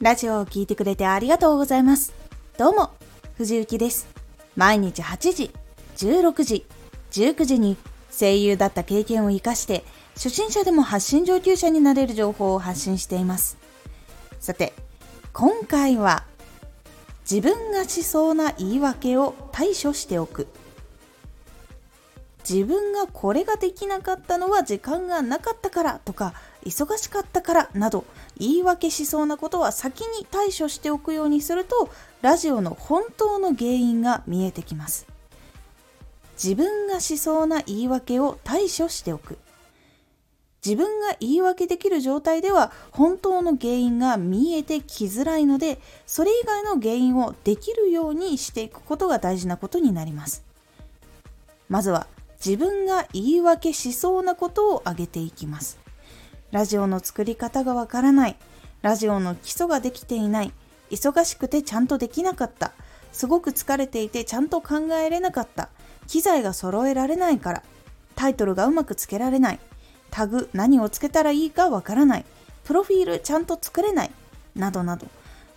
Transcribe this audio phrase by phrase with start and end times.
[0.00, 2.14] ラジオを聴いてくれてありがとうございます。
[2.56, 2.92] どうも、
[3.36, 4.06] 藤幸です。
[4.54, 5.50] 毎日8時、
[5.96, 6.66] 16時、
[7.10, 7.76] 19時に
[8.16, 9.82] 声優だった経験を活かして、
[10.14, 13.58] 初心者でも発信上級者になれる情報を発信しています。
[14.38, 14.72] さて、
[15.32, 16.22] 今回は、
[17.28, 20.46] 自分がしそうな言い訳を対処しておく。
[22.48, 26.32] 自分がこれができなかったのは時間がなかったからとか
[26.64, 28.06] 忙しかったからなど
[28.38, 31.90] 言い訳しそうなことは先に対処しておくようにすると
[32.22, 35.06] ラジオの本当の原因が見えてきます。
[36.42, 39.38] 自分がしそうな言い訳を対処しておく。
[40.64, 50.44] 自分が言い訳できる状態では本当の原因が見えてきづらいのでそれ以外の原因をできるようにしていくことが大事なことになります。
[51.68, 52.06] まずは
[52.44, 55.78] 自分が言い訳しそうなことを挙げていきます
[56.50, 58.36] ラジオの作り方がわからない。
[58.80, 60.52] ラジオの基礎ができていない。
[60.90, 62.72] 忙しくてちゃんとできなかった。
[63.12, 65.68] すごく疲れていてちゃんと考えれなかった。
[66.06, 67.62] 機材が揃えられないから。
[68.14, 69.60] タイトルがうまくつけられない。
[70.10, 72.24] タグ何をつけたらいいかわからない。
[72.64, 74.10] プロフィールちゃんと作れない。
[74.56, 75.06] などなど。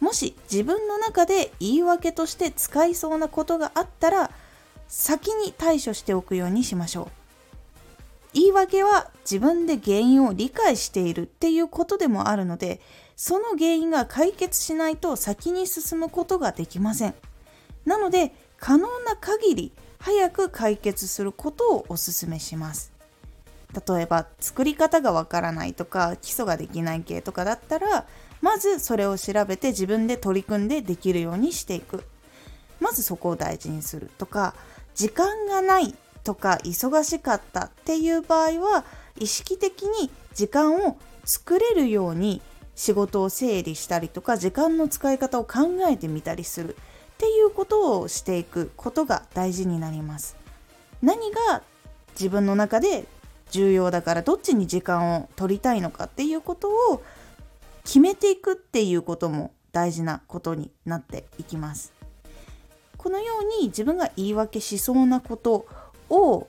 [0.02, 4.32] もし自分の中で言い訳として使いそうなことがあったら、
[4.92, 7.08] 先に対処しておくようにしましょう。
[8.34, 12.82] 言い訳は自分で原因を理解しているっていうことでもあるので
[13.16, 17.14] その原因が解決しないと先に進むことができません。
[17.86, 22.92] なので可能な限り早く解決することをお勧めします。
[23.88, 28.06] 例えば作り方がわからないとか基礎ができない系とかだったら
[28.42, 32.04] まずそれを調べて自分で取り組んでできるようにしていく。
[32.82, 34.56] まずそこを大事にするとか
[34.96, 38.86] 時間がないとか忙しかったっていう場合は
[39.18, 42.42] 意識的に時間を作れるように
[42.76, 46.76] 仕事を整理したりとか時間の使い方を考えてみたりするっ
[47.18, 50.36] ていうことをしていくことが大事になります。
[51.02, 51.62] 何が
[52.14, 53.06] 自分の中で
[53.52, 57.04] 重要だからどっちに時間を取りたいのかっていうことを
[57.84, 62.01] 決めていくっていうことも大事なことになっていきます。
[63.02, 65.66] このように自分が言い訳しそうなこと
[66.08, 66.48] を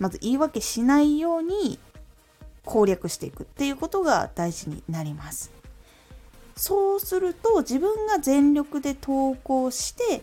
[0.00, 1.78] まず言い訳しないように
[2.64, 5.52] 攻略していくっていうことが大事になります。
[6.56, 10.22] そうすると自分が全力で投稿して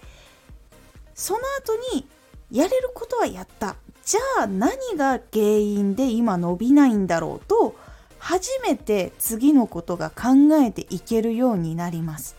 [1.16, 2.06] その後に
[2.52, 7.76] やれることはやったじゃあ何が原因で今伸びないんだろうと
[8.20, 12.36] 初めて次のことが考えていけるようになります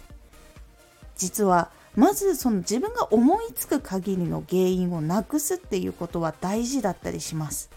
[1.17, 7.71] 実はまずその自分が思いつく限りの原因をなくすっていうことは大事だったりします。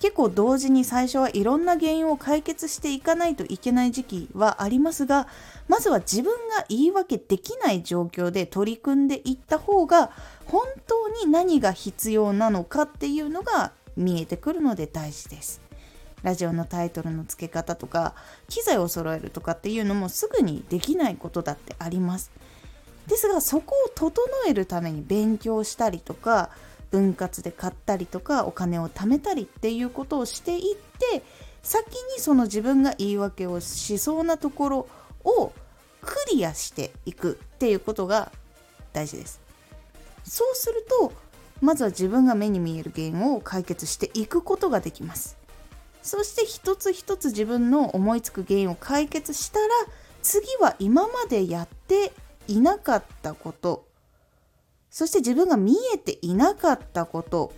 [0.00, 5.26] 結構同時に最初はいろんな原因を解決していかないといけない時期はありますが
[5.66, 10.12] まずは自分が言い訳できない状況で取り組んでいった方が
[10.46, 15.67] 本当に何が必要なのかっていうのが見えてくるので大事です。
[16.22, 18.14] ラジオのタイトルの付け方とか
[18.48, 22.30] 機材を揃えるとかっていうのもすぐにできないことだってあります。
[23.06, 24.12] ですがそこを整
[24.48, 26.50] えるために勉強したりとか
[26.90, 30.76] 分割で買ったりとかお金を貯めたりっていうことをしていっ
[31.12, 31.22] て
[31.62, 34.88] 先にその自分が言い訳をしそうなところ
[35.24, 35.52] を
[36.02, 38.30] クリアしていくっていうことが
[38.92, 39.40] 大事です。
[40.24, 41.12] そうすると
[41.60, 45.37] まずは自分が目に見える原因を解決していくことができます。
[46.08, 49.66] そして一つ一つ自分の思いつく原因を解決したら
[50.22, 52.12] 次は今までやって
[52.46, 53.86] いなかったこと。
[54.88, 57.52] そして自分が見えていなかったこと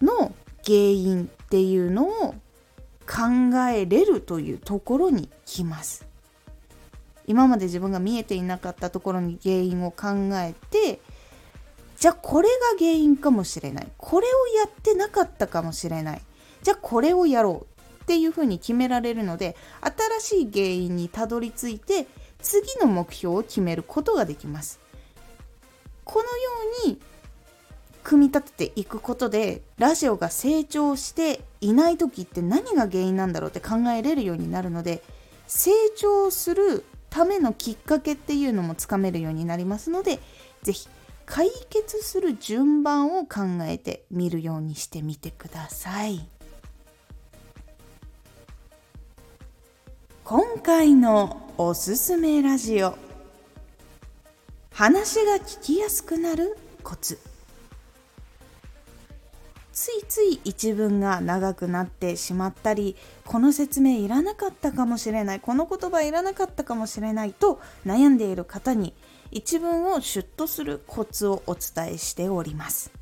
[0.00, 0.32] の
[0.64, 2.34] 原因っていうのを
[3.08, 6.06] 考えれるというところに来ます。
[7.26, 11.00] 今まで自分が見えていなかったところに原因を考えて
[11.98, 13.88] じゃあこれが原因かもしれない。
[13.98, 16.22] これをやってなかったかもしれない。
[16.62, 17.69] じゃあこれをやろう。
[18.10, 19.54] っていうふうに決められるので
[20.20, 22.08] 新しい原因にたどり着いて
[22.42, 24.80] 次の目標を決めることができます。
[26.02, 26.50] このよ
[26.86, 27.00] うに
[28.02, 35.04] 組み立てていくことでラジオが成長していない時って何が原因なんだろうって考えれるようになるので
[35.46, 40.18] 成長するためのきっかけっていうのもつかめるようになりますので
[40.64, 40.88] 是非
[41.26, 46.39] 解決する順番を考えてみるようにしてみてください。
[50.30, 52.96] 今回のおすすめラジオ。
[54.72, 57.18] 話が聞きやすくなるコツ。
[59.72, 62.94] ついつい一文が長くなってしまったり
[63.24, 68.94] この説明いらなかったかもしれないこの言葉いらなかったかもしれないと悩んでいる方に
[69.32, 72.92] 一文をシュッとするコツをお伝えしております。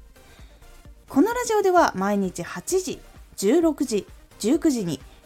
[1.11, 3.01] このラジオでは毎日8時
[3.37, 4.07] 16時
[4.41, 4.99] 19時に